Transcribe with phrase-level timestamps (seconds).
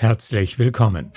[0.00, 1.10] Herzlich willkommen.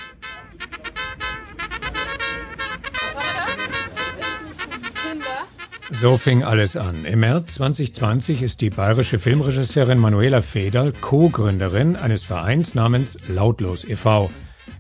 [5.92, 7.06] So fing alles an.
[7.06, 14.32] Im März 2020 ist die bayerische Filmregisseurin Manuela Federl Co-Gründerin eines Vereins namens Lautlos e.V.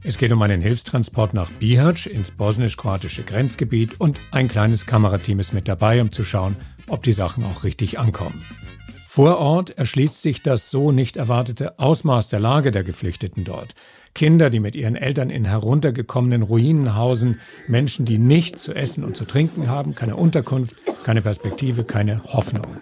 [0.03, 5.53] Es geht um einen Hilfstransport nach Bihać ins bosnisch-kroatische Grenzgebiet und ein kleines Kamerateam ist
[5.53, 6.55] mit dabei, um zu schauen,
[6.87, 8.43] ob die Sachen auch richtig ankommen.
[9.13, 13.75] Vor Ort erschließt sich das so nicht erwartete Ausmaß der Lage der Geflüchteten dort.
[14.15, 19.17] Kinder, die mit ihren Eltern in heruntergekommenen Ruinen hausen, Menschen, die nichts zu essen und
[19.17, 22.77] zu trinken haben, keine Unterkunft, keine Perspektive, keine Hoffnung.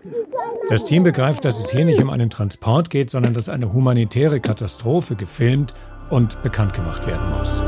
[0.69, 4.39] Das Team begreift, dass es hier nicht um einen Transport geht, sondern dass eine humanitäre
[4.39, 5.73] Katastrophe gefilmt
[6.11, 7.63] und bekannt gemacht werden muss.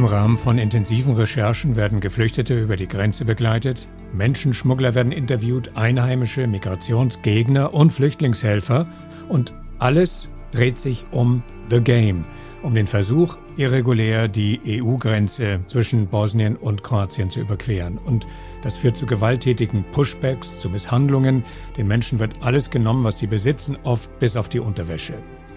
[0.00, 6.46] Im Rahmen von intensiven Recherchen werden Geflüchtete über die Grenze begleitet, Menschenschmuggler werden interviewt, Einheimische,
[6.46, 8.86] Migrationsgegner und Flüchtlingshelfer
[9.28, 12.24] und alles dreht sich um The Game,
[12.62, 17.98] um den Versuch, irregulär die EU-Grenze zwischen Bosnien und Kroatien zu überqueren.
[17.98, 18.26] Und
[18.62, 21.44] das führt zu gewalttätigen Pushbacks, zu Misshandlungen.
[21.76, 25.12] Den Menschen wird alles genommen, was sie besitzen, oft bis auf die Unterwäsche.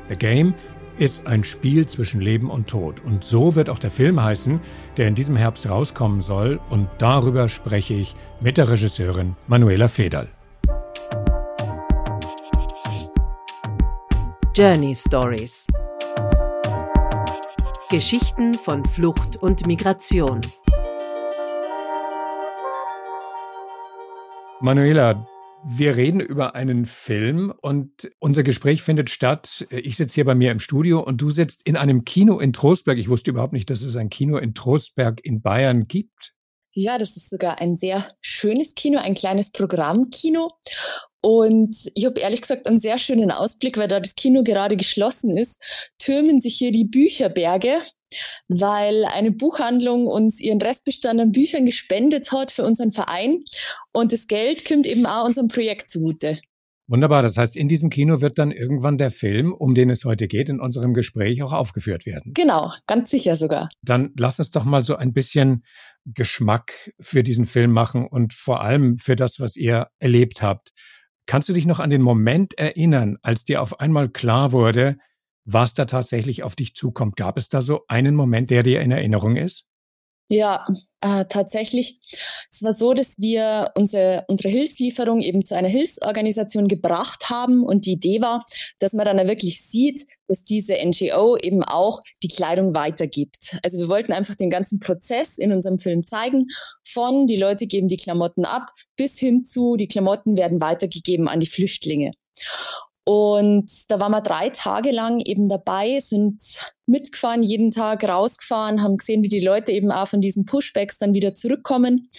[0.09, 0.53] The Game
[0.97, 3.01] ist ein Spiel zwischen Leben und Tod.
[3.03, 4.59] Und so wird auch der Film heißen,
[4.97, 6.59] der in diesem Herbst rauskommen soll.
[6.69, 10.27] Und darüber spreche ich mit der Regisseurin Manuela Federl.
[14.55, 15.65] Journey Stories
[17.93, 20.41] Geschichten von Flucht und Migration.
[24.61, 25.27] Manuela,
[25.65, 29.65] wir reden über einen Film und unser Gespräch findet statt.
[29.69, 32.97] Ich sitze hier bei mir im Studio und du sitzt in einem Kino in Trostberg.
[32.97, 36.33] Ich wusste überhaupt nicht, dass es ein Kino in Trostberg in Bayern gibt.
[36.73, 40.51] Ja, das ist sogar ein sehr schönes Kino, ein kleines Programmkino.
[41.25, 45.37] Und ich habe ehrlich gesagt einen sehr schönen Ausblick, weil da das Kino gerade geschlossen
[45.37, 45.63] ist,
[45.97, 47.77] türmen sich hier die Bücherberge,
[48.49, 53.45] weil eine Buchhandlung uns ihren Restbestand an Büchern gespendet hat für unseren Verein.
[53.93, 56.39] Und das Geld kommt eben auch unserem Projekt zugute.
[56.87, 57.21] Wunderbar.
[57.21, 60.49] Das heißt, in diesem Kino wird dann irgendwann der Film, um den es heute geht,
[60.49, 62.33] in unserem Gespräch auch aufgeführt werden.
[62.33, 63.69] Genau, ganz sicher sogar.
[63.81, 65.63] Dann lass uns doch mal so ein bisschen
[66.03, 70.73] Geschmack für diesen Film machen und vor allem für das, was ihr erlebt habt.
[71.25, 74.97] Kannst du dich noch an den Moment erinnern, als dir auf einmal klar wurde,
[75.45, 77.15] was da tatsächlich auf dich zukommt?
[77.15, 79.65] Gab es da so einen Moment, der dir in Erinnerung ist?
[80.29, 80.65] Ja,
[81.01, 81.99] äh, tatsächlich.
[82.49, 87.85] Es war so, dass wir unsere, unsere Hilfslieferung eben zu einer Hilfsorganisation gebracht haben und
[87.85, 88.43] die Idee war,
[88.79, 93.57] dass man dann wirklich sieht, dass diese NGO eben auch die Kleidung weitergibt.
[93.63, 96.47] Also wir wollten einfach den ganzen Prozess in unserem Film zeigen,
[96.83, 101.41] von die Leute geben die Klamotten ab bis hin zu die Klamotten werden weitergegeben an
[101.41, 102.11] die Flüchtlinge.
[103.05, 106.41] Und da waren wir drei Tage lang eben dabei, sind
[106.85, 111.13] mitgefahren, jeden Tag rausgefahren, haben gesehen, wie die Leute eben auch von diesen Pushbacks dann
[111.13, 112.09] wieder zurückkommen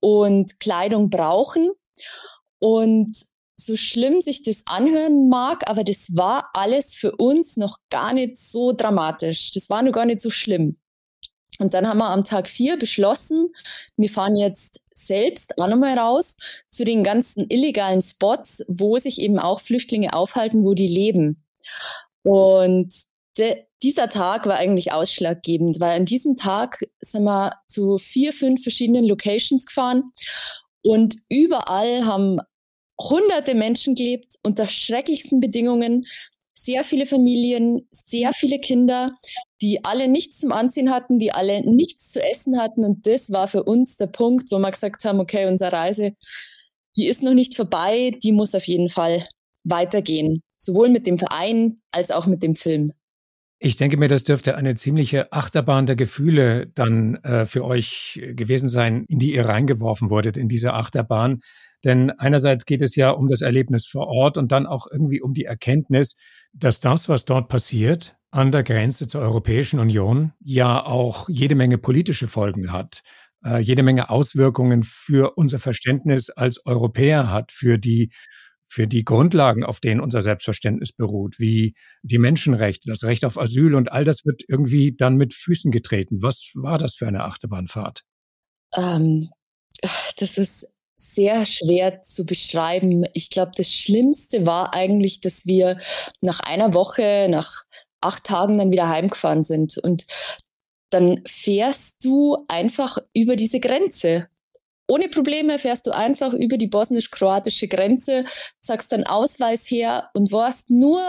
[0.00, 1.70] und Kleidung brauchen.
[2.60, 3.16] Und
[3.60, 8.38] so schlimm sich das anhören mag, aber das war alles für uns noch gar nicht
[8.38, 9.50] so dramatisch.
[9.52, 10.76] Das war nur gar nicht so schlimm.
[11.58, 13.48] Und dann haben wir am Tag vier beschlossen,
[13.96, 16.36] wir fahren jetzt selbst auch nochmal raus
[16.70, 21.44] zu den ganzen illegalen Spots, wo sich eben auch Flüchtlinge aufhalten, wo die leben.
[22.22, 22.94] Und
[23.36, 28.62] de, dieser Tag war eigentlich ausschlaggebend, weil an diesem Tag sind wir zu vier, fünf
[28.62, 30.04] verschiedenen Locations gefahren
[30.82, 32.40] und überall haben
[33.00, 36.06] hunderte Menschen gelebt unter schrecklichsten Bedingungen,
[36.64, 39.10] sehr viele Familien, sehr viele Kinder,
[39.60, 42.84] die alle nichts zum Anziehen hatten, die alle nichts zu essen hatten.
[42.84, 46.12] Und das war für uns der Punkt, wo wir gesagt haben, okay, unsere Reise,
[46.96, 49.26] die ist noch nicht vorbei, die muss auf jeden Fall
[49.64, 50.42] weitergehen.
[50.58, 52.92] Sowohl mit dem Verein als auch mit dem Film.
[53.60, 58.68] Ich denke mir, das dürfte eine ziemliche Achterbahn der Gefühle dann äh, für euch gewesen
[58.68, 61.40] sein, in die ihr reingeworfen wurdet, in diese Achterbahn.
[61.84, 65.34] Denn einerseits geht es ja um das Erlebnis vor Ort und dann auch irgendwie um
[65.34, 66.16] die Erkenntnis,
[66.52, 71.78] dass das, was dort passiert, an der Grenze zur Europäischen Union, ja auch jede Menge
[71.78, 73.02] politische Folgen hat,
[73.44, 78.10] äh, jede Menge Auswirkungen für unser Verständnis als Europäer hat, für die
[78.70, 83.74] für die Grundlagen, auf denen unser Selbstverständnis beruht, wie die Menschenrechte, das Recht auf Asyl
[83.74, 86.18] und all das wird irgendwie dann mit Füßen getreten.
[86.20, 88.02] Was war das für eine Achterbahnfahrt?
[88.76, 89.30] Ähm,
[90.18, 90.68] das ist
[91.00, 93.04] sehr schwer zu beschreiben.
[93.14, 95.78] Ich glaube, das Schlimmste war eigentlich, dass wir
[96.20, 97.64] nach einer Woche, nach
[98.00, 99.78] acht Tagen dann wieder heimgefahren sind.
[99.78, 100.06] Und
[100.90, 104.28] dann fährst du einfach über diese Grenze.
[104.90, 108.24] ohne Probleme fährst du einfach über die bosnisch-kroatische Grenze,
[108.60, 111.00] sagst dann Ausweis her und warst nur,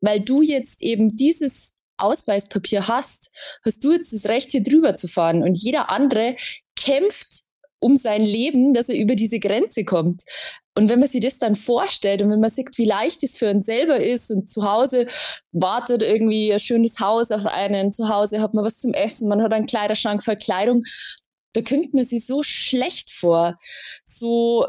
[0.00, 3.30] weil du jetzt eben dieses Ausweispapier hast,
[3.64, 5.42] hast du jetzt das Recht, hier drüber zu fahren.
[5.42, 6.36] Und jeder andere
[6.74, 7.42] kämpft
[7.82, 10.22] um sein Leben, dass er über diese Grenze kommt.
[10.74, 13.50] Und wenn man sich das dann vorstellt und wenn man sieht, wie leicht es für
[13.50, 15.06] uns selber ist und zu Hause
[15.52, 19.42] wartet irgendwie ein schönes Haus auf einen, zu Hause hat man was zum Essen, man
[19.42, 20.82] hat einen Kleiderschrank voll Kleidung,
[21.52, 23.58] da kommt man sich so schlecht vor,
[24.04, 24.66] so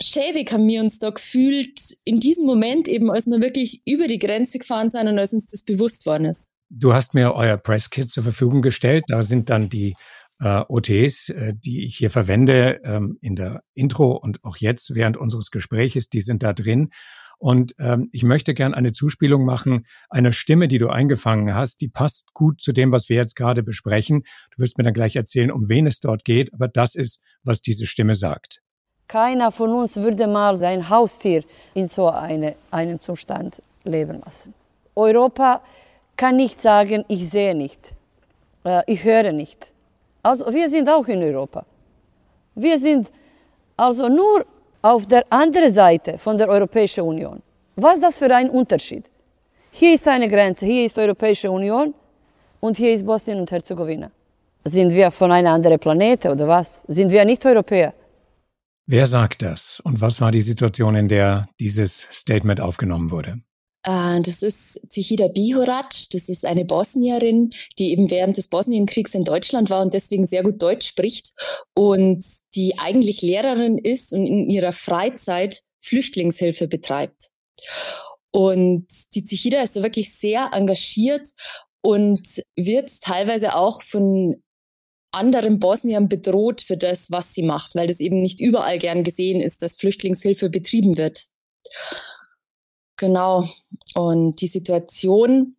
[0.00, 4.18] schäbig haben wir uns da gefühlt in diesem Moment eben, als wir wirklich über die
[4.18, 6.52] Grenze gefahren sind und als uns das bewusst worden ist.
[6.68, 9.04] Du hast mir euer Presskit zur Verfügung gestellt.
[9.06, 9.94] Da sind dann die
[10.40, 15.16] äh, OTs, äh, die ich hier verwende, ähm, in der Intro und auch jetzt während
[15.16, 16.90] unseres Gespräches, die sind da drin.
[17.38, 21.80] Und ähm, ich möchte gern eine Zuspielung machen einer Stimme, die du eingefangen hast.
[21.82, 24.22] Die passt gut zu dem, was wir jetzt gerade besprechen.
[24.54, 27.60] Du wirst mir dann gleich erzählen, um wen es dort geht, aber das ist, was
[27.60, 28.62] diese Stimme sagt.
[29.08, 31.44] Keiner von uns würde mal sein Haustier
[31.74, 34.54] in so eine, einem Zustand leben lassen.
[34.96, 35.62] Europa
[36.16, 37.94] kann nicht sagen, ich sehe nicht,
[38.64, 39.72] äh, ich höre nicht.
[40.28, 41.64] Also wir sind auch in Europa.
[42.56, 43.12] Wir sind
[43.76, 44.44] also nur
[44.82, 47.38] auf der anderen Seite von der Europäischen Union.
[47.76, 49.04] Was ist das für ein Unterschied?
[49.70, 51.94] Hier ist eine Grenze, hier ist die Europäische Union
[52.58, 54.10] und hier ist Bosnien und Herzegowina.
[54.64, 56.82] Sind wir von einem anderen Planeten oder was?
[56.88, 57.94] Sind wir nicht Europäer?
[58.86, 63.36] Wer sagt das und was war die Situation, in der dieses Statement aufgenommen wurde?
[63.86, 69.24] Äh, das ist Zihida Bihorac, das ist eine Bosnierin, die eben während des Bosnienkriegs in
[69.24, 71.32] Deutschland war und deswegen sehr gut Deutsch spricht
[71.74, 72.24] und
[72.54, 77.30] die eigentlich Lehrerin ist und in ihrer Freizeit Flüchtlingshilfe betreibt.
[78.32, 81.28] Und die Zihida ist da wirklich sehr engagiert
[81.80, 84.42] und wird teilweise auch von
[85.12, 89.40] anderen Bosniern bedroht für das, was sie macht, weil das eben nicht überall gern gesehen
[89.40, 91.28] ist, dass Flüchtlingshilfe betrieben wird.
[92.96, 93.48] Genau.
[93.94, 95.56] Und die Situation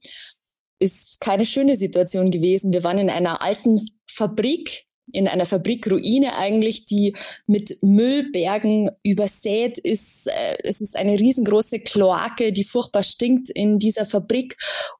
[0.79, 2.73] ist keine schöne Situation gewesen.
[2.73, 10.27] Wir waren in einer alten Fabrik, in einer Fabrikruine eigentlich, die mit Müllbergen übersät ist.
[10.27, 14.57] Äh, es ist eine riesengroße Kloake, die furchtbar stinkt in dieser Fabrik.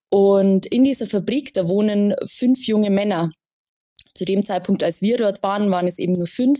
[0.10, 3.32] Und in dieser Fabrik, da wohnen fünf junge Männer.
[4.14, 6.60] Zu dem Zeitpunkt, als wir dort waren, waren es eben nur fünf.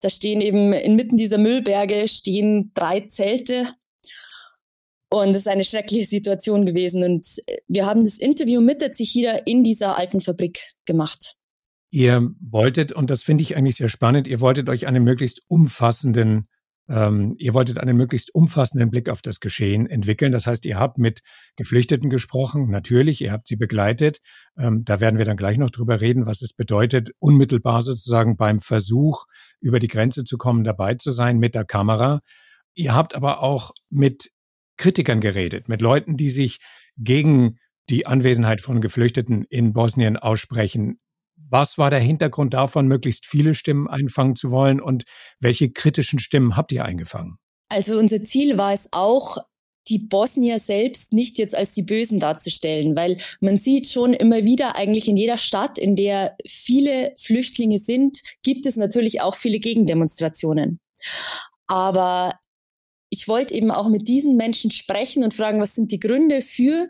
[0.00, 3.74] Da stehen eben inmitten dieser Müllberge stehen drei Zelte
[5.12, 7.02] und es ist eine schreckliche Situation gewesen.
[7.02, 11.36] Und äh, wir haben das Interview mit der Zichida in dieser alten Fabrik gemacht.
[11.90, 16.48] Ihr wolltet, und das finde ich eigentlich sehr spannend, ihr wolltet euch einen möglichst umfassenden,
[16.88, 20.32] ähm, ihr wolltet einen möglichst umfassenden Blick auf das Geschehen entwickeln.
[20.32, 21.20] Das heißt, ihr habt mit
[21.56, 24.20] Geflüchteten gesprochen, natürlich, ihr habt sie begleitet.
[24.58, 28.60] Ähm, da werden wir dann gleich noch drüber reden, was es bedeutet, unmittelbar sozusagen beim
[28.60, 29.26] Versuch,
[29.60, 32.22] über die Grenze zu kommen, dabei zu sein mit der Kamera.
[32.74, 34.30] Ihr habt aber auch mit
[34.82, 36.58] Kritikern geredet, mit Leuten, die sich
[36.96, 37.58] gegen
[37.88, 40.98] die Anwesenheit von Geflüchteten in Bosnien aussprechen.
[41.36, 45.04] Was war der Hintergrund davon, möglichst viele Stimmen einfangen zu wollen und
[45.38, 47.36] welche kritischen Stimmen habt ihr eingefangen?
[47.68, 49.38] Also unser Ziel war es auch,
[49.88, 54.74] die Bosnier selbst nicht jetzt als die Bösen darzustellen, weil man sieht schon immer wieder
[54.74, 60.80] eigentlich in jeder Stadt, in der viele Flüchtlinge sind, gibt es natürlich auch viele Gegendemonstrationen.
[61.68, 62.34] Aber
[63.12, 66.88] ich wollte eben auch mit diesen Menschen sprechen und fragen, was sind die Gründe für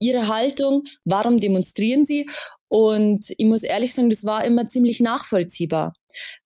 [0.00, 2.28] ihre Haltung, warum demonstrieren sie?
[2.66, 5.94] Und ich muss ehrlich sagen, das war immer ziemlich nachvollziehbar,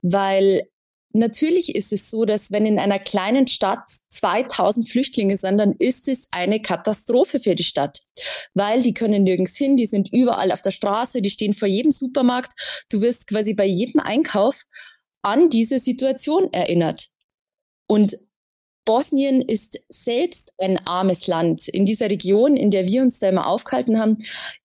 [0.03, 0.69] weil
[1.15, 6.07] natürlich ist es so, dass wenn in einer kleinen Stadt 2000 Flüchtlinge sind, dann ist
[6.07, 8.03] es eine Katastrophe für die Stadt,
[8.53, 11.93] weil die können nirgends hin, die sind überall auf der Straße, die stehen vor jedem
[11.93, 12.53] Supermarkt.
[12.91, 14.65] Du wirst quasi bei jedem Einkauf
[15.23, 17.09] an diese Situation erinnert.
[17.87, 18.19] Und
[18.87, 21.69] Bosnien ist selbst ein armes Land.
[21.69, 24.17] In dieser Region, in der wir uns da immer aufgehalten haben,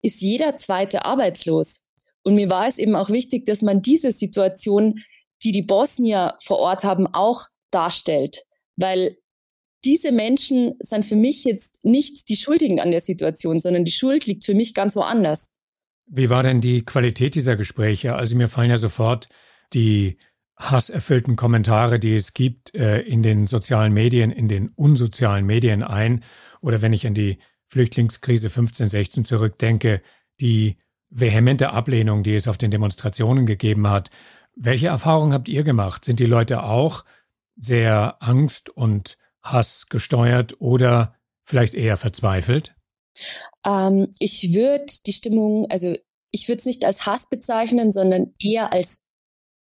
[0.01, 1.81] ist jeder zweite arbeitslos.
[2.23, 4.99] Und mir war es eben auch wichtig, dass man diese Situation,
[5.43, 8.45] die die Bosnier vor Ort haben, auch darstellt.
[8.77, 9.17] Weil
[9.83, 14.27] diese Menschen sind für mich jetzt nicht die Schuldigen an der Situation, sondern die Schuld
[14.27, 15.51] liegt für mich ganz woanders.
[16.05, 18.15] Wie war denn die Qualität dieser Gespräche?
[18.15, 19.29] Also mir fallen ja sofort
[19.73, 20.17] die
[20.62, 26.24] hasserfüllten Kommentare, die es gibt äh, in den sozialen Medien, in den unsozialen Medien ein.
[26.62, 30.01] Oder wenn ich an die Flüchtlingskrise 15, 16 zurückdenke,
[30.39, 30.77] die
[31.10, 34.10] vehemente Ablehnung, die es auf den Demonstrationen gegeben hat.
[34.56, 36.06] Welche Erfahrungen habt ihr gemacht?
[36.06, 37.03] Sind die Leute auch
[37.58, 42.75] sehr angst- und Hass gesteuert oder vielleicht eher verzweifelt?
[43.65, 45.96] Ähm, ich würde die Stimmung, also
[46.32, 48.98] ich würde es nicht als Hass bezeichnen, sondern eher als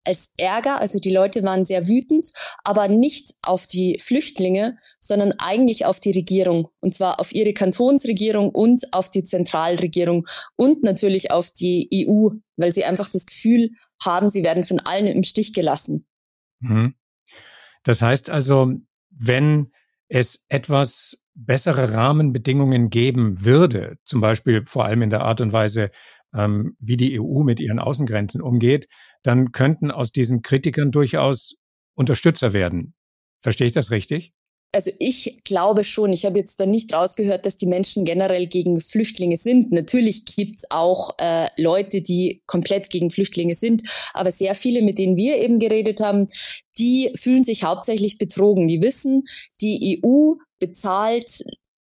[0.08, 0.80] als Ärger.
[0.80, 2.32] Also die Leute waren sehr wütend,
[2.64, 6.70] aber nicht auf die Flüchtlinge, sondern eigentlich auf die Regierung.
[6.80, 12.74] Und zwar auf ihre Kantonsregierung und auf die Zentralregierung und natürlich auf die EU, weil
[12.74, 13.70] sie einfach das Gefühl
[14.04, 16.08] haben, sie werden von allen im Stich gelassen.
[16.60, 16.96] Mhm.
[17.84, 18.74] Das heißt also,
[19.10, 19.72] wenn
[20.08, 25.92] es etwas bessere Rahmenbedingungen geben würde, zum Beispiel vor allem in der Art und Weise,
[26.36, 28.88] ähm, wie die EU mit ihren Außengrenzen umgeht,
[29.24, 31.56] dann könnten aus diesen Kritikern durchaus
[31.96, 32.94] Unterstützer werden.
[33.42, 34.34] Verstehe ich das richtig?
[34.74, 38.82] Also ich glaube schon, ich habe jetzt da nicht rausgehört, dass die Menschen generell gegen
[38.82, 39.72] Flüchtlinge sind.
[39.72, 45.00] Natürlich gibt es auch äh, Leute, die komplett gegen Flüchtlinge sind, aber sehr viele, mit
[45.00, 46.28] denen wir eben geredet haben,
[46.78, 48.68] die fühlen sich hauptsächlich betrogen.
[48.68, 49.24] Die wissen,
[49.62, 51.44] die EU bezahlt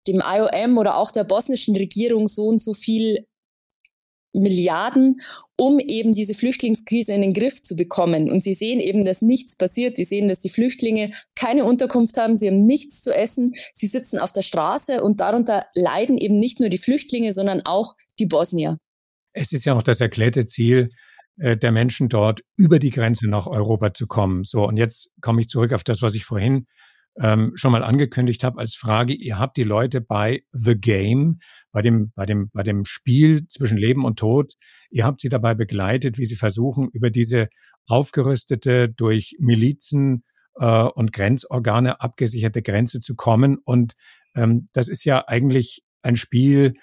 [0.08, 3.28] dem IOM oder auch der bosnischen Regierung so und so viel
[4.34, 5.22] Milliarden,
[5.56, 8.32] um eben diese Flüchtlingskrise in den Griff zu bekommen.
[8.32, 9.98] Und sie sehen eben, dass nichts passiert.
[9.98, 14.20] Sie sehen, dass die Flüchtlinge keine Unterkunft haben, sie haben nichts zu essen, sie sitzen
[14.20, 18.78] auf der Straße und darunter leiden eben nicht nur die Flüchtlinge, sondern auch die Bosnier.
[19.34, 20.90] Es ist ja auch das erklärte Ziel
[21.38, 24.44] äh, der Menschen dort, über die Grenze nach Europa zu kommen.
[24.44, 26.66] So, und jetzt komme ich zurück auf das, was ich vorhin
[27.20, 29.14] ähm, schon mal angekündigt habe als Frage.
[29.14, 31.40] Ihr habt die Leute bei The Game,
[31.72, 34.54] bei dem, bei dem, bei dem Spiel zwischen Leben und Tod,
[34.90, 37.50] ihr habt sie dabei begleitet, wie sie versuchen, über diese
[37.88, 40.24] aufgerüstete, durch Milizen
[40.56, 43.58] äh, und Grenzorgane abgesicherte Grenze zu kommen.
[43.64, 43.94] Und
[44.36, 46.74] ähm, das ist ja eigentlich ein Spiel,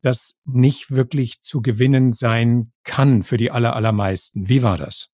[0.00, 4.48] das nicht wirklich zu gewinnen sein kann für die aller, allermeisten.
[4.48, 5.08] Wie war das?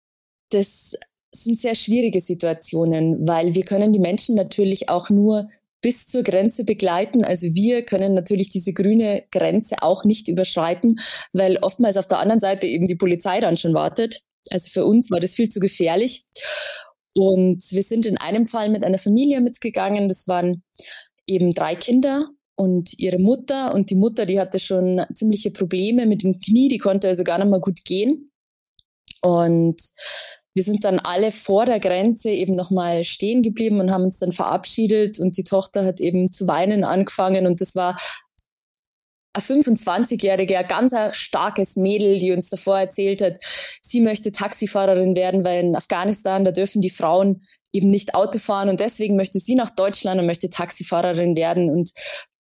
[0.51, 0.95] Das
[1.35, 5.49] sind sehr schwierige Situationen, weil wir können die Menschen natürlich auch nur
[5.81, 7.25] bis zur Grenze begleiten.
[7.25, 11.01] Also wir können natürlich diese grüne Grenze auch nicht überschreiten,
[11.33, 14.23] weil oftmals auf der anderen Seite eben die Polizei dann schon wartet.
[14.51, 16.27] Also für uns war das viel zu gefährlich.
[17.15, 20.09] Und wir sind in einem Fall mit einer Familie mitgegangen.
[20.09, 20.63] Das waren
[21.27, 23.75] eben drei Kinder und ihre Mutter.
[23.75, 26.69] Und die Mutter, die hatte schon ziemliche Probleme mit dem Knie.
[26.69, 28.31] Die konnte also gar nicht mal gut gehen.
[29.23, 29.81] Und
[30.55, 34.33] wir sind dann alle vor der Grenze eben nochmal stehen geblieben und haben uns dann
[34.33, 37.97] verabschiedet und die Tochter hat eben zu weinen angefangen und das war
[39.33, 43.39] ein 25-jährige, ein ganz starkes Mädel, die uns davor erzählt hat,
[43.81, 47.43] sie möchte Taxifahrerin werden, weil in Afghanistan, da dürfen die Frauen
[47.73, 51.71] eben nicht Auto fahren und deswegen möchte sie nach Deutschland und möchte Taxifahrerin werden.
[51.71, 51.93] Und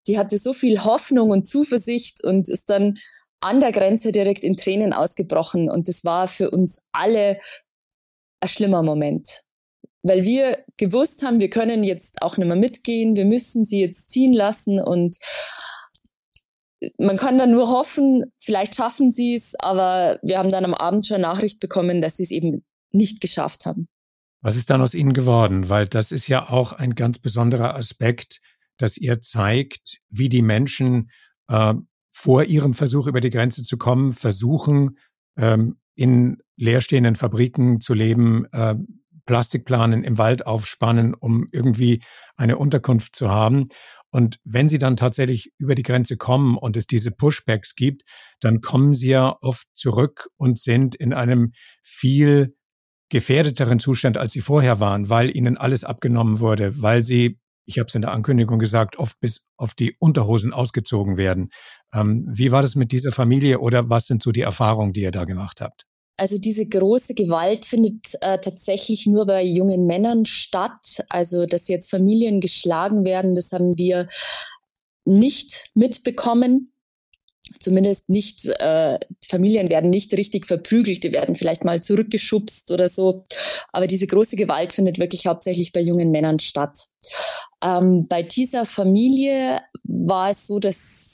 [0.09, 2.99] die hatte so viel Hoffnung und Zuversicht und ist dann
[3.41, 5.71] an der Grenze direkt in Tränen ausgebrochen.
[5.71, 7.39] Und das war für uns alle
[8.41, 9.43] ein schlimmer Moment.
[10.03, 14.11] Weil wir gewusst haben, wir können jetzt auch nicht mehr mitgehen, wir müssen sie jetzt
[14.11, 15.17] ziehen lassen und
[16.99, 21.07] man kann dann nur hoffen, vielleicht schaffen sie es, aber wir haben dann am Abend
[21.07, 23.89] schon Nachricht bekommen, dass sie es eben nicht geschafft haben.
[24.41, 25.69] Was ist dann aus ihnen geworden?
[25.69, 28.41] Weil das ist ja auch ein ganz besonderer Aspekt,
[28.79, 31.11] dass ihr zeigt, wie die Menschen
[31.49, 31.75] äh,
[32.09, 34.97] vor ihrem Versuch über die Grenze zu kommen, versuchen,
[35.37, 38.75] ähm, in leerstehenden Fabriken zu leben, äh,
[39.27, 42.03] Plastikplanen im Wald aufspannen, um irgendwie
[42.37, 43.69] eine Unterkunft zu haben.
[44.11, 48.03] Und wenn sie dann tatsächlich über die Grenze kommen und es diese Pushbacks gibt,
[48.41, 52.57] dann kommen sie ja oft zurück und sind in einem viel
[53.09, 57.40] gefährdeteren Zustand, als sie vorher waren, weil ihnen alles abgenommen wurde, weil sie,
[57.71, 61.51] ich habe es in der Ankündigung gesagt, oft bis auf die Unterhosen ausgezogen werden.
[61.95, 65.13] Ähm, wie war das mit dieser Familie oder was sind so die Erfahrungen, die ihr
[65.13, 65.87] da gemacht habt?
[66.17, 71.05] Also diese große Gewalt findet äh, tatsächlich nur bei jungen Männern statt.
[71.09, 74.09] Also dass jetzt Familien geschlagen werden, das haben wir
[75.05, 76.73] nicht mitbekommen.
[77.59, 83.25] Zumindest nicht, äh, Familien werden nicht richtig verprügelt, die werden vielleicht mal zurückgeschubst oder so.
[83.73, 86.89] Aber diese große Gewalt findet wirklich hauptsächlich bei jungen Männern statt.
[87.63, 91.09] Ähm, bei dieser Familie war es so, dass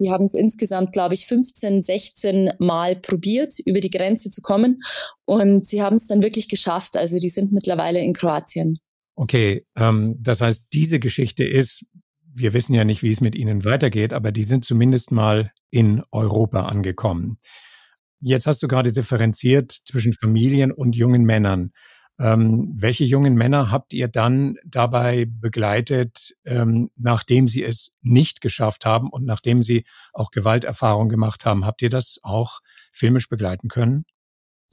[0.00, 4.82] die haben es insgesamt, glaube ich, 15, 16 Mal probiert, über die Grenze zu kommen.
[5.24, 6.96] Und sie haben es dann wirklich geschafft.
[6.96, 8.78] Also die sind mittlerweile in Kroatien.
[9.14, 11.84] Okay, ähm, das heißt, diese Geschichte ist,
[12.34, 16.02] wir wissen ja nicht, wie es mit ihnen weitergeht, aber die sind zumindest mal in
[16.10, 17.38] Europa angekommen.
[18.20, 21.72] Jetzt hast du gerade differenziert zwischen Familien und jungen Männern.
[22.20, 28.84] Ähm, welche jungen Männer habt ihr dann dabei begleitet, ähm, nachdem sie es nicht geschafft
[28.84, 31.64] haben und nachdem sie auch Gewalterfahrung gemacht haben?
[31.64, 32.60] Habt ihr das auch
[32.92, 34.04] filmisch begleiten können?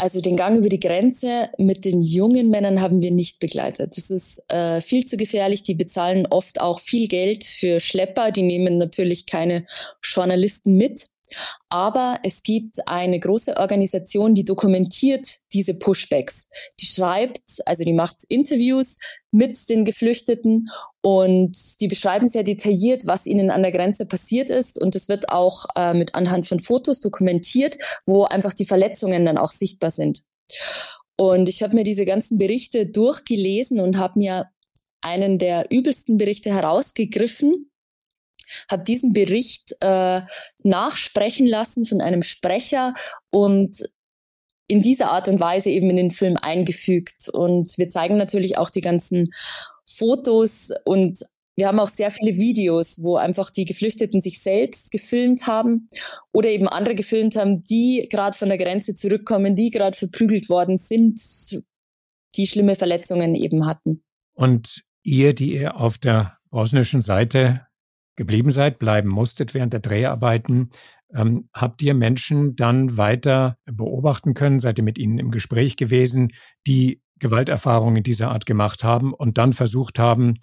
[0.01, 3.97] Also den Gang über die Grenze mit den jungen Männern haben wir nicht begleitet.
[3.97, 5.63] Das ist äh, viel zu gefährlich.
[5.63, 8.31] Die bezahlen oft auch viel Geld für Schlepper.
[8.31, 9.65] Die nehmen natürlich keine
[10.01, 11.07] Journalisten mit.
[11.69, 16.47] Aber es gibt eine große Organisation, die dokumentiert diese Pushbacks.
[16.79, 18.97] Die schreibt, also die macht Interviews
[19.31, 20.69] mit den Geflüchteten
[21.01, 24.81] und die beschreiben sehr detailliert, was ihnen an der Grenze passiert ist.
[24.81, 29.37] Und es wird auch äh, mit anhand von Fotos dokumentiert, wo einfach die Verletzungen dann
[29.37, 30.23] auch sichtbar sind.
[31.15, 34.49] Und ich habe mir diese ganzen Berichte durchgelesen und habe mir
[35.01, 37.68] einen der übelsten Berichte herausgegriffen
[38.69, 40.21] habe diesen Bericht äh,
[40.63, 42.93] nachsprechen lassen von einem Sprecher
[43.31, 43.83] und
[44.67, 47.27] in dieser Art und Weise eben in den Film eingefügt.
[47.29, 49.29] Und wir zeigen natürlich auch die ganzen
[49.85, 51.23] Fotos und
[51.59, 55.89] wir haben auch sehr viele Videos, wo einfach die Geflüchteten sich selbst gefilmt haben
[56.31, 60.77] oder eben andere gefilmt haben, die gerade von der Grenze zurückkommen, die gerade verprügelt worden
[60.77, 61.19] sind,
[62.37, 64.03] die schlimme Verletzungen eben hatten.
[64.33, 67.67] Und ihr, die ihr auf der bosnischen Seite
[68.19, 70.71] geblieben seid, bleiben musstet während der Dreharbeiten,
[71.15, 74.59] ähm, habt ihr Menschen dann weiter beobachten können?
[74.59, 76.33] Seid ihr mit ihnen im Gespräch gewesen,
[76.67, 80.39] die Gewalterfahrungen dieser Art gemacht haben und dann versucht haben,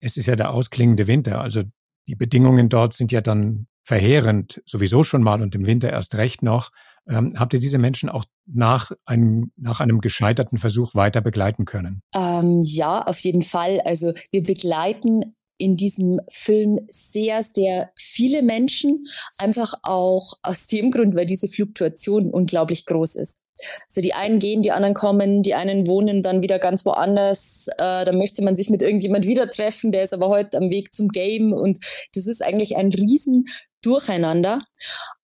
[0.00, 1.62] es ist ja der ausklingende Winter, also
[2.08, 6.42] die Bedingungen dort sind ja dann verheerend, sowieso schon mal und im Winter erst recht
[6.42, 6.70] noch.
[7.08, 12.02] Ähm, habt ihr diese Menschen auch nach einem, nach einem gescheiterten Versuch weiter begleiten können?
[12.14, 13.80] Ähm, ja, auf jeden Fall.
[13.84, 19.06] Also wir begleiten in diesem Film sehr, sehr viele Menschen,
[19.38, 23.42] einfach auch aus dem Grund, weil diese Fluktuation unglaublich groß ist.
[23.88, 27.66] Also die einen gehen, die anderen kommen, die einen wohnen dann wieder ganz woanders.
[27.76, 30.94] Äh, da möchte man sich mit irgendjemand wieder treffen, der ist aber heute am Weg
[30.94, 31.78] zum Game und
[32.14, 33.44] das ist eigentlich ein riesen
[33.82, 34.62] Durcheinander.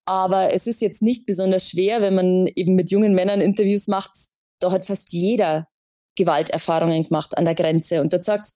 [0.05, 4.11] Aber es ist jetzt nicht besonders schwer, wenn man eben mit jungen Männern Interviews macht.
[4.59, 5.67] Da hat fast jeder
[6.15, 8.01] Gewalterfahrungen gemacht an der Grenze.
[8.01, 8.53] Und da sagt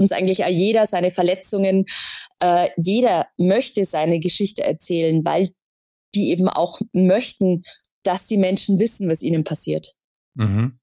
[0.00, 1.84] uns eigentlich auch jeder seine Verletzungen.
[2.40, 5.50] Äh, jeder möchte seine Geschichte erzählen, weil
[6.14, 7.62] die eben auch möchten,
[8.02, 9.94] dass die Menschen wissen, was ihnen passiert.
[10.34, 10.78] Mhm.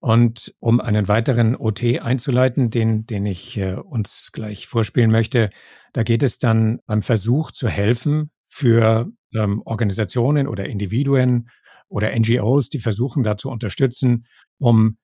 [0.00, 5.48] Und um einen weiteren OT einzuleiten, den, den ich äh, uns gleich vorspielen möchte,
[5.94, 11.48] da geht es dann beim Versuch zu helfen für ähm, Organisationen oder Individuen
[11.88, 14.26] oder NGOs, die versuchen da zu unterstützen,
[14.58, 14.98] um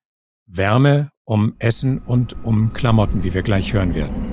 [0.47, 4.33] Wärme, um Essen und um Klamotten, wie wir gleich hören werden.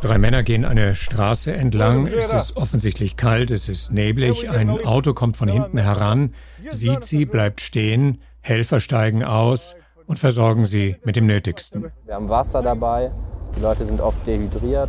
[0.00, 2.06] Drei Männer gehen eine Straße entlang.
[2.06, 4.48] Es ist offensichtlich kalt, es ist neblig.
[4.48, 6.32] Ein Auto kommt von hinten heran,
[6.70, 8.22] sieht sie, bleibt stehen.
[8.40, 11.92] Helfer steigen aus und versorgen sie mit dem Nötigsten.
[12.06, 13.12] Wir haben Wasser dabei,
[13.56, 14.88] die Leute sind oft dehydriert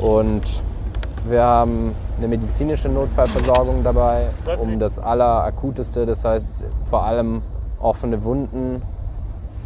[0.00, 0.42] und
[1.28, 4.26] wir haben eine medizinische Notfallversorgung dabei,
[4.58, 7.42] um das Allerakuteste, das heißt vor allem
[7.80, 8.82] offene Wunden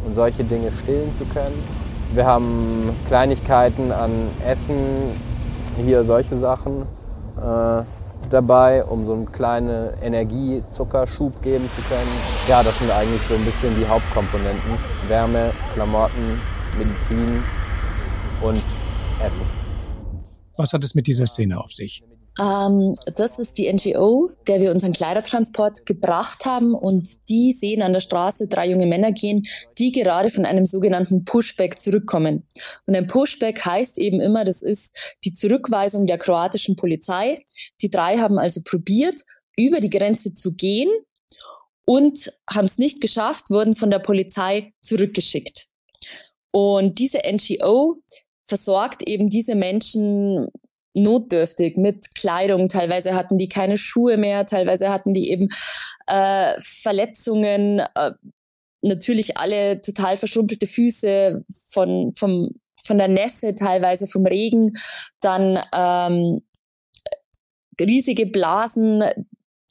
[0.05, 1.63] und solche Dinge stillen zu können.
[2.13, 4.75] Wir haben Kleinigkeiten an Essen,
[5.77, 6.83] hier solche Sachen.
[7.37, 7.83] Äh,
[8.29, 12.09] dabei, um so einen kleinen Energiezuckerschub geben zu können.
[12.47, 14.77] Ja, das sind eigentlich so ein bisschen die Hauptkomponenten.
[15.07, 16.41] Wärme, Klamotten,
[16.77, 17.43] Medizin
[18.41, 18.63] und
[19.21, 19.45] Essen.
[20.57, 22.03] Was hat es mit dieser Szene auf sich?
[22.39, 27.93] Ähm, das ist die NGO, der wir unseren Kleidertransport gebracht haben und die sehen an
[27.93, 29.43] der Straße drei junge Männer gehen,
[29.77, 32.47] die gerade von einem sogenannten Pushback zurückkommen.
[32.87, 37.35] Und ein Pushback heißt eben immer, das ist die Zurückweisung der kroatischen Polizei.
[37.81, 39.21] Die drei haben also probiert,
[39.55, 40.89] über die Grenze zu gehen
[41.85, 45.67] und haben es nicht geschafft, wurden von der Polizei zurückgeschickt.
[46.51, 47.97] Und diese NGO
[48.53, 50.47] versorgt eben diese Menschen
[50.95, 52.69] notdürftig mit Kleidung.
[52.69, 55.49] Teilweise hatten die keine Schuhe mehr, teilweise hatten die eben
[56.05, 58.11] äh, Verletzungen, äh,
[58.83, 62.51] natürlich alle total verschrumpelte Füße von, vom,
[62.83, 64.73] von der Nässe, teilweise vom Regen,
[65.19, 66.41] dann ähm,
[67.81, 69.03] riesige Blasen,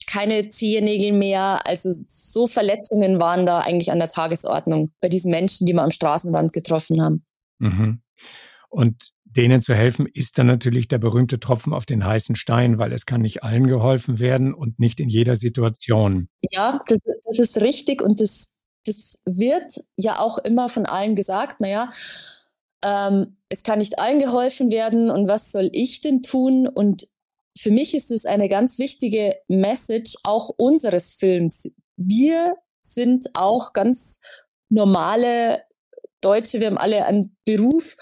[0.07, 1.65] keine Zehennägel mehr.
[1.65, 5.91] Also so Verletzungen waren da eigentlich an der Tagesordnung bei diesen Menschen, die wir am
[5.91, 7.23] Straßenrand getroffen haben.
[7.59, 8.02] Mhm.
[8.73, 12.91] Und denen zu helfen, ist dann natürlich der berühmte Tropfen auf den heißen Stein, weil
[12.91, 16.27] es kann nicht allen geholfen werden und nicht in jeder Situation.
[16.51, 18.49] Ja, das, das ist richtig und das,
[18.85, 21.91] das wird ja auch immer von allen gesagt, naja,
[22.83, 26.67] ähm, es kann nicht allen geholfen werden und was soll ich denn tun?
[26.67, 27.07] Und
[27.57, 31.71] für mich ist es eine ganz wichtige Message auch unseres Films.
[31.95, 34.19] Wir sind auch ganz
[34.69, 35.61] normale
[36.21, 37.95] Deutsche, wir haben alle einen Beruf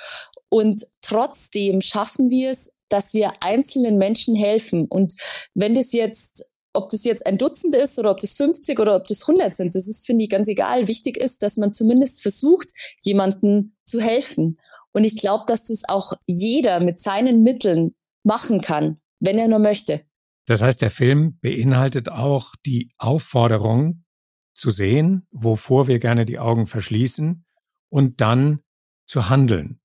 [0.52, 4.86] und trotzdem schaffen wir es, dass wir einzelnen Menschen helfen.
[4.86, 5.16] Und
[5.54, 9.04] wenn das jetzt ob das jetzt ein Dutzend ist oder ob das 50 oder ob
[9.04, 10.88] das 100 sind, das ist, finde ich, ganz egal.
[10.88, 12.70] Wichtig ist, dass man zumindest versucht,
[13.02, 14.58] jemandem zu helfen.
[14.94, 19.60] Und ich glaube, dass das auch jeder mit seinen Mitteln machen kann, wenn er nur
[19.60, 20.06] möchte.
[20.46, 24.06] Das heißt, der Film beinhaltet auch die Aufforderung
[24.54, 27.46] zu sehen, wovor wir gerne die Augen verschließen
[27.90, 28.60] und dann
[29.08, 29.81] zu handeln.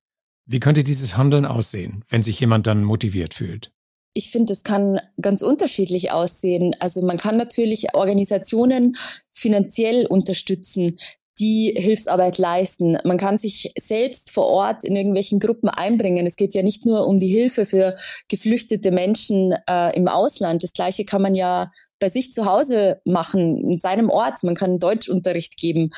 [0.47, 3.73] Wie könnte dieses Handeln aussehen, wenn sich jemand dann motiviert fühlt?
[4.15, 6.75] Ich finde, es kann ganz unterschiedlich aussehen.
[6.79, 8.97] Also man kann natürlich Organisationen
[9.31, 10.97] finanziell unterstützen,
[11.39, 12.97] die Hilfsarbeit leisten.
[13.05, 16.27] Man kann sich selbst vor Ort in irgendwelchen Gruppen einbringen.
[16.27, 17.97] Es geht ja nicht nur um die Hilfe für
[18.29, 20.63] geflüchtete Menschen äh, im Ausland.
[20.63, 24.43] Das Gleiche kann man ja bei sich zu Hause machen, in seinem Ort.
[24.45, 25.91] Man kann Deutschunterricht geben.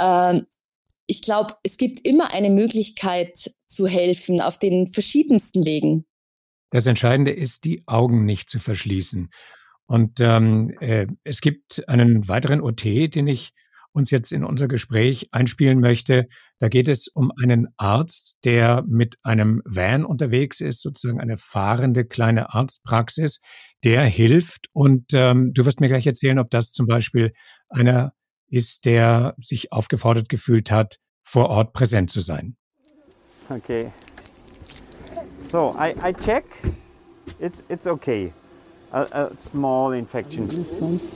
[0.00, 0.46] Ähm,
[1.06, 6.04] ich glaube, es gibt immer eine Möglichkeit zu helfen auf den verschiedensten Wegen.
[6.70, 9.30] Das Entscheidende ist, die Augen nicht zu verschließen.
[9.86, 13.52] Und ähm, äh, es gibt einen weiteren OT, den ich
[13.92, 16.26] uns jetzt in unser Gespräch einspielen möchte.
[16.58, 22.04] Da geht es um einen Arzt, der mit einem Van unterwegs ist, sozusagen eine fahrende
[22.04, 23.40] kleine Arztpraxis,
[23.84, 24.66] der hilft.
[24.72, 27.32] Und ähm, du wirst mir gleich erzählen, ob das zum Beispiel
[27.68, 28.12] einer
[28.48, 32.56] ist, der sich aufgefordert gefühlt hat, vor Ort präsent zu sein.
[33.48, 33.92] Okay.
[35.50, 36.44] So I, I check.
[37.38, 38.32] It's it's okay.
[38.92, 40.48] A, a small infection.
[40.64, 41.10] Sonst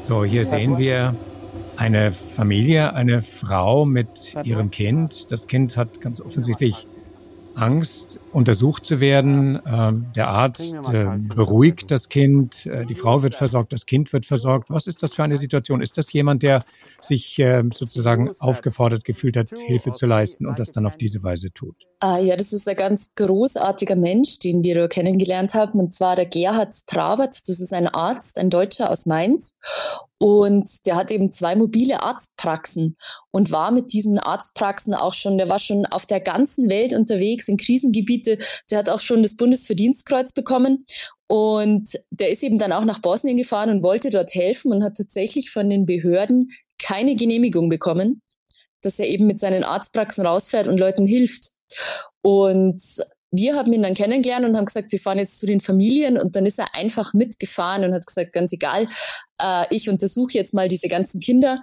[0.00, 1.14] So, hier sehen wir
[1.76, 5.30] eine Familie, eine Frau mit ihrem Kind.
[5.30, 6.88] Das Kind hat ganz offensichtlich
[7.54, 9.60] Angst, untersucht zu werden.
[9.66, 14.26] Ähm, der Arzt äh, beruhigt das Kind, äh, die Frau wird versorgt, das Kind wird
[14.26, 14.70] versorgt.
[14.70, 15.80] Was ist das für eine Situation?
[15.80, 16.64] Ist das jemand, der
[17.00, 21.52] sich äh, sozusagen aufgefordert gefühlt hat, Hilfe zu leisten und das dann auf diese Weise
[21.52, 21.76] tut?
[22.00, 26.26] Ah, ja, das ist ein ganz großartiger Mensch, den wir kennengelernt haben, und zwar der
[26.26, 27.48] Gerhard Trabert.
[27.48, 29.56] Das ist ein Arzt, ein Deutscher aus Mainz.
[30.22, 32.96] Und der hat eben zwei mobile Arztpraxen
[33.32, 37.48] und war mit diesen Arztpraxen auch schon, der war schon auf der ganzen Welt unterwegs
[37.48, 38.38] in Krisengebiete.
[38.70, 40.86] Der hat auch schon das Bundesverdienstkreuz bekommen.
[41.26, 44.96] Und der ist eben dann auch nach Bosnien gefahren und wollte dort helfen und hat
[44.96, 48.22] tatsächlich von den Behörden keine Genehmigung bekommen,
[48.80, 51.50] dass er eben mit seinen Arztpraxen rausfährt und Leuten hilft.
[52.20, 52.80] Und
[53.32, 56.36] wir haben ihn dann kennengelernt und haben gesagt, wir fahren jetzt zu den Familien und
[56.36, 58.88] dann ist er einfach mitgefahren und hat gesagt, ganz egal,
[59.40, 61.58] äh, ich untersuche jetzt mal diese ganzen Kinder,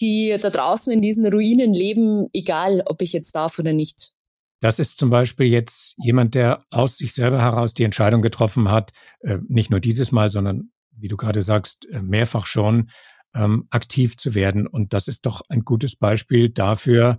[0.00, 4.12] die da draußen in diesen Ruinen leben, egal ob ich jetzt darf oder nicht.
[4.60, 8.92] Das ist zum Beispiel jetzt jemand, der aus sich selber heraus die Entscheidung getroffen hat,
[9.20, 12.90] äh, nicht nur dieses Mal, sondern wie du gerade sagst, äh, mehrfach schon
[13.34, 14.66] ähm, aktiv zu werden.
[14.66, 17.18] Und das ist doch ein gutes Beispiel dafür,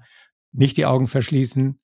[0.51, 1.79] nicht die Augen verschließen,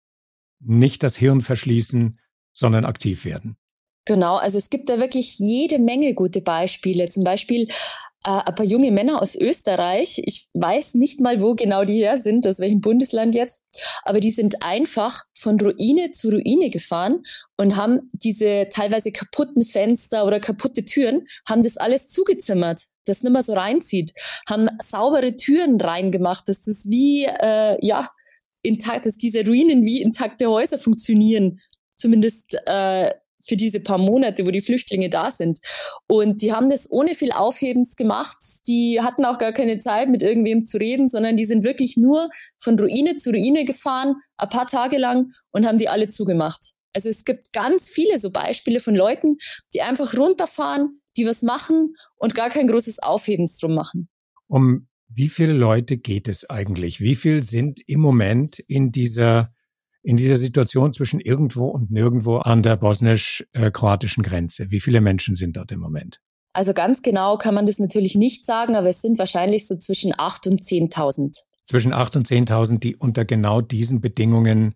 [0.65, 2.19] nicht das Hirn verschließen,
[2.53, 3.57] sondern aktiv werden.
[4.05, 7.09] Genau, also es gibt da wirklich jede Menge gute Beispiele.
[7.09, 7.69] Zum Beispiel
[8.25, 10.21] äh, ein paar junge Männer aus Österreich.
[10.25, 13.63] Ich weiß nicht mal, wo genau die her sind, aus welchem Bundesland jetzt.
[14.03, 17.23] Aber die sind einfach von Ruine zu Ruine gefahren
[17.57, 23.33] und haben diese teilweise kaputten Fenster oder kaputte Türen, haben das alles zugezimmert, das nicht
[23.33, 24.13] mehr so reinzieht.
[24.49, 28.09] Haben saubere Türen reingemacht, dass das wie, äh, ja,
[28.63, 31.61] intakt, dass diese Ruinen wie intakte Häuser funktionieren.
[31.95, 33.13] Zumindest äh,
[33.45, 35.61] für diese paar Monate, wo die Flüchtlinge da sind.
[36.07, 38.39] Und die haben das ohne viel Aufhebens gemacht.
[38.67, 42.31] Die hatten auch gar keine Zeit, mit irgendwem zu reden, sondern die sind wirklich nur
[42.59, 46.75] von Ruine zu Ruine gefahren, ein paar Tage lang und haben die alle zugemacht.
[46.95, 49.39] Also es gibt ganz viele so Beispiele von Leuten,
[49.75, 54.09] die einfach runterfahren, die was machen und gar kein großes Aufhebens drum machen.
[54.47, 57.01] Um wie viele Leute geht es eigentlich?
[57.01, 59.53] Wie viel sind im Moment in dieser,
[60.03, 64.71] in dieser Situation zwischen irgendwo und nirgendwo an der bosnisch-kroatischen Grenze?
[64.71, 66.21] Wie viele Menschen sind dort im Moment?
[66.55, 70.13] Also ganz genau kann man das natürlich nicht sagen, aber es sind wahrscheinlich so zwischen
[70.17, 71.37] 8 und 10.000.
[71.67, 74.75] Zwischen 8 und 10.000, die unter genau diesen Bedingungen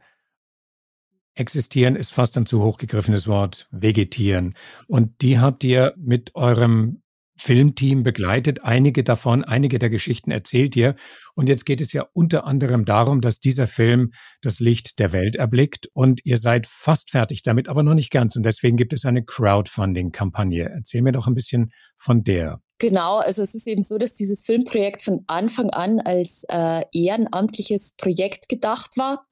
[1.35, 4.55] existieren, ist fast ein zu hochgegriffenes Wort, vegetieren.
[4.87, 7.03] Und die habt ihr mit eurem
[7.38, 8.64] Filmteam begleitet.
[8.64, 10.96] Einige davon, einige der Geschichten erzählt ihr.
[11.35, 15.37] Und jetzt geht es ja unter anderem darum, dass dieser Film das Licht der Welt
[15.37, 18.37] erblickt und ihr seid fast fertig damit, aber noch nicht ganz.
[18.37, 20.70] Und deswegen gibt es eine Crowdfunding-Kampagne.
[20.75, 22.61] Erzähl mir doch ein bisschen von der.
[22.78, 27.94] Genau, also es ist eben so, dass dieses Filmprojekt von Anfang an als äh, ehrenamtliches
[27.94, 29.26] Projekt gedacht war.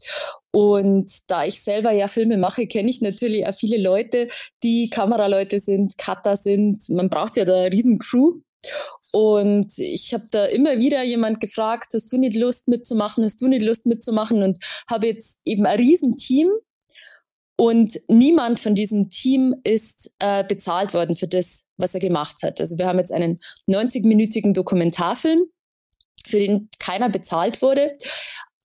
[0.50, 4.28] Und da ich selber ja Filme mache, kenne ich natürlich auch viele Leute,
[4.62, 6.88] die Kameraleute sind, Cutter sind.
[6.88, 8.40] Man braucht ja da eine riesen Crew.
[9.12, 13.48] Und ich habe da immer wieder jemand gefragt, hast du nicht Lust mitzumachen, hast du
[13.48, 14.58] nicht Lust mitzumachen und
[14.90, 16.48] habe jetzt eben ein Riesenteam
[17.56, 22.60] und niemand von diesem Team ist äh, bezahlt worden für das, was er gemacht hat.
[22.60, 23.36] Also wir haben jetzt einen
[23.68, 25.44] 90-minütigen Dokumentarfilm,
[26.26, 27.96] für den keiner bezahlt wurde.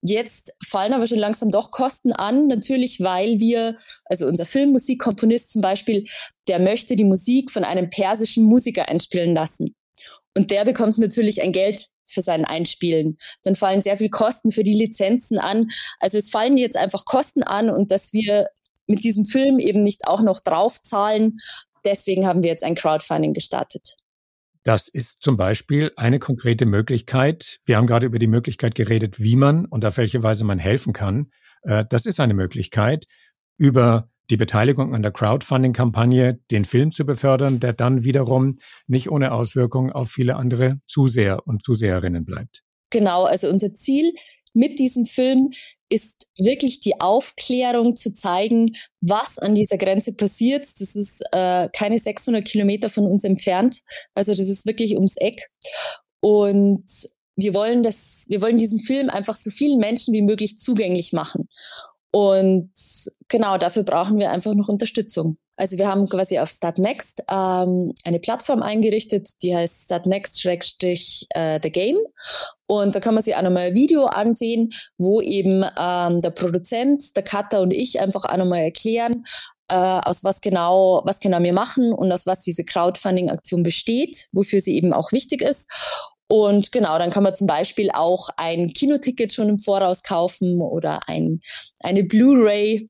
[0.01, 5.61] Jetzt fallen aber schon langsam doch Kosten an, natürlich, weil wir, also unser Filmmusikkomponist zum
[5.61, 6.05] Beispiel,
[6.47, 9.75] der möchte die Musik von einem persischen Musiker einspielen lassen.
[10.35, 13.17] Und der bekommt natürlich ein Geld für sein Einspielen.
[13.43, 15.67] Dann fallen sehr viel Kosten für die Lizenzen an.
[15.99, 18.47] Also es fallen jetzt einfach Kosten an und dass wir
[18.89, 21.37] mit diesem Film eben nicht auch noch draufzahlen.
[21.85, 23.95] Deswegen haben wir jetzt ein Crowdfunding gestartet.
[24.63, 27.59] Das ist zum Beispiel eine konkrete Möglichkeit.
[27.65, 30.91] Wir haben gerade über die Möglichkeit geredet, wie man und auf welche Weise man helfen
[30.91, 31.31] kann.
[31.63, 33.05] Äh, das ist eine Möglichkeit,
[33.57, 39.31] über die Beteiligung an der Crowdfunding-Kampagne den Film zu befördern, der dann wiederum nicht ohne
[39.31, 42.63] Auswirkung auf viele andere Zuseher und Zuseherinnen bleibt.
[42.91, 44.13] Genau, also unser Ziel
[44.53, 45.51] mit diesem Film
[45.89, 50.67] ist wirklich die Aufklärung zu zeigen, was an dieser Grenze passiert.
[50.79, 53.81] Das ist äh, keine 600 Kilometer von uns entfernt.
[54.13, 55.49] Also das ist wirklich ums Eck.
[56.21, 56.85] Und
[57.35, 61.49] wir wollen das, wir wollen diesen Film einfach so vielen Menschen wie möglich zugänglich machen.
[62.11, 62.71] Und
[63.27, 65.37] genau dafür brauchen wir einfach noch Unterstützung.
[65.59, 71.97] Also wir haben quasi auf Startnext ähm, eine Plattform eingerichtet, die heißt Startnext-The Game.
[72.65, 77.13] Und da kann man sich auch nochmal ein Video ansehen, wo eben ähm, der Produzent,
[77.17, 79.25] der Cutter und ich einfach auch nochmal erklären,
[79.67, 84.61] äh, aus was genau, was genau wir machen und aus was diese Crowdfunding-Aktion besteht, wofür
[84.61, 85.69] sie eben auch wichtig ist.
[86.29, 91.01] Und genau, dann kann man zum Beispiel auch ein Kinoticket schon im Voraus kaufen oder
[91.07, 91.41] ein,
[91.81, 92.87] eine Blu-ray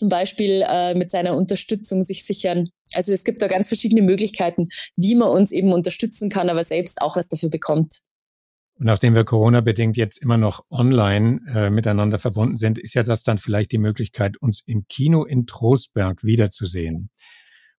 [0.00, 2.64] zum Beispiel äh, mit seiner Unterstützung sich sichern.
[2.94, 4.64] Also es gibt da ganz verschiedene Möglichkeiten,
[4.96, 8.00] wie man uns eben unterstützen kann, aber selbst auch was dafür bekommt.
[8.78, 13.24] Und nachdem wir Corona-bedingt jetzt immer noch online äh, miteinander verbunden sind, ist ja das
[13.24, 17.10] dann vielleicht die Möglichkeit, uns im Kino in Trostberg wiederzusehen.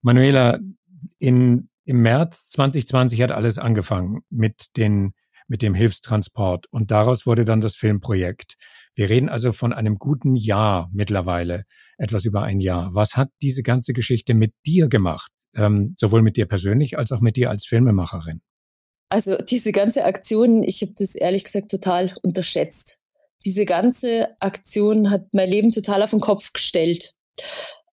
[0.03, 0.59] Manuela,
[1.17, 5.13] in, im März 2020 hat alles angefangen mit den
[5.47, 8.55] mit dem Hilfstransport und daraus wurde dann das Filmprojekt.
[8.95, 11.63] Wir reden also von einem guten Jahr mittlerweile,
[11.97, 12.93] etwas über ein Jahr.
[12.93, 15.31] Was hat diese ganze Geschichte mit dir gemacht?
[15.55, 18.41] Ähm, sowohl mit dir persönlich als auch mit dir als Filmemacherin?
[19.09, 22.97] Also diese ganze Aktion, ich habe das ehrlich gesagt total unterschätzt.
[23.43, 27.13] Diese ganze Aktion hat mein Leben total auf den Kopf gestellt.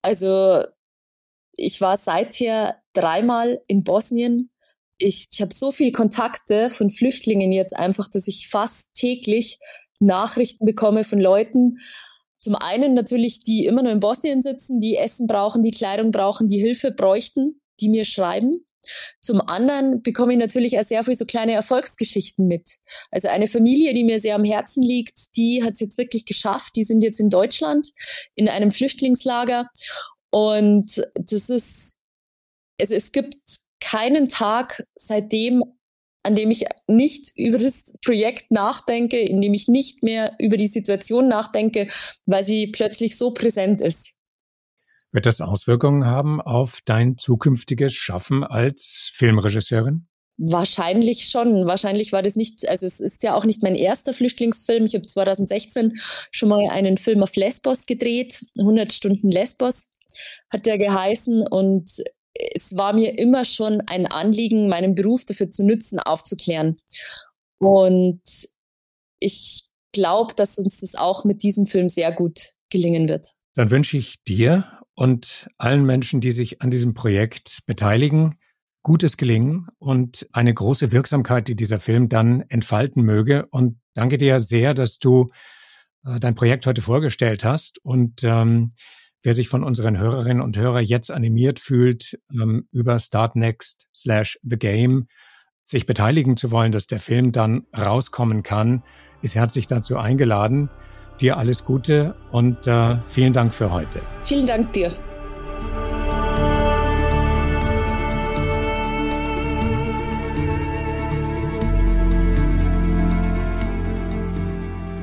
[0.03, 0.65] Also
[1.55, 4.51] ich war seither dreimal in Bosnien.
[4.99, 9.59] Ich, ich habe so viele Kontakte von Flüchtlingen jetzt einfach, dass ich fast täglich
[10.01, 11.79] Nachrichten bekomme von Leuten,
[12.39, 16.47] zum einen natürlich, die immer nur in Bosnien sitzen, die Essen brauchen, die Kleidung brauchen,
[16.47, 18.65] die Hilfe bräuchten, die mir schreiben.
[19.21, 22.77] Zum anderen bekomme ich natürlich auch sehr viel so kleine Erfolgsgeschichten mit.
[23.11, 26.77] Also eine Familie, die mir sehr am Herzen liegt, die hat es jetzt wirklich geschafft.
[26.77, 27.91] Die sind jetzt in Deutschland
[28.35, 29.69] in einem Flüchtlingslager.
[30.31, 31.97] Und das ist,
[32.81, 33.35] also es gibt
[33.81, 35.65] keinen Tag seitdem,
[36.29, 40.67] an dem ich nicht über das Projekt nachdenke, in dem ich nicht mehr über die
[40.67, 41.89] Situation nachdenke,
[42.27, 44.11] weil sie plötzlich so präsent ist.
[45.11, 50.07] Wird das Auswirkungen haben auf dein zukünftiges Schaffen als Filmregisseurin?
[50.37, 51.67] Wahrscheinlich schon.
[51.67, 54.85] Wahrscheinlich war das nicht, also es ist ja auch nicht mein erster Flüchtlingsfilm.
[54.85, 55.99] Ich habe 2016
[56.31, 59.89] schon mal einen Film auf Lesbos gedreht, 100 Stunden Lesbos
[60.53, 62.03] hat der geheißen und
[62.55, 66.77] es war mir immer schon ein Anliegen, meinen Beruf dafür zu nützen, aufzuklären.
[67.59, 68.23] Und
[69.21, 73.35] ich glaube, dass uns das auch mit diesem Film sehr gut gelingen wird.
[73.55, 78.37] Dann wünsche ich dir und allen Menschen, die sich an diesem Projekt beteiligen,
[78.83, 83.47] gutes Gelingen und eine große Wirksamkeit, die dieser Film dann entfalten möge.
[83.51, 85.31] Und danke dir sehr, dass du
[86.05, 88.73] äh, dein Projekt heute vorgestellt hast und ähm,
[89.23, 94.57] Wer sich von unseren Hörerinnen und Hörern jetzt animiert fühlt, ähm, über Startnext slash The
[94.57, 95.09] Game
[95.65, 98.85] sich beteiligen zu wollen, dass der Film dann rauskommen kann,
[99.21, 100.71] ist herzlich dazu eingeladen.
[101.21, 104.01] Dir alles Gute und äh, vielen Dank für heute.
[104.25, 104.93] Vielen Dank dir.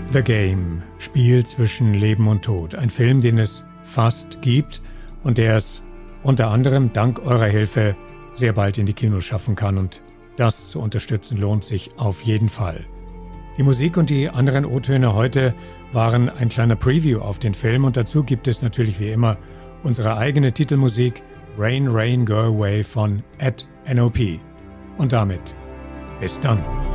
[0.10, 2.76] The Game, Spiel zwischen Leben und Tod.
[2.76, 4.82] Ein Film, den es fast gibt
[5.24, 5.84] und der es
[6.24, 7.96] unter anderem dank eurer Hilfe
[8.34, 10.02] sehr bald in die Kinos schaffen kann und
[10.38, 12.86] das zu unterstützen lohnt sich auf jeden Fall.
[13.58, 15.54] Die Musik und die anderen O-Töne heute
[15.94, 19.38] waren ein kleiner Preview auf den Film und dazu gibt es natürlich wie immer
[19.84, 21.24] unsere eigene Titelmusik
[21.58, 24.20] Rain Rain Go Away von Ed NOP.
[24.98, 25.56] Und damit
[26.20, 26.95] Bis dann.